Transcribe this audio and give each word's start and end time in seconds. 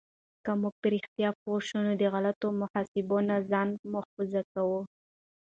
که 0.43 0.51
موږ 0.61 0.75
رښتیا 0.93 1.29
پوه 1.41 1.59
شو، 1.67 1.77
نو 1.85 1.91
د 2.01 2.03
غلطو 2.13 2.47
محاسبو 2.61 3.17
نه 3.29 3.35
ځان 3.51 3.67
محفوظ 3.93 4.31
کړو. 4.51 4.79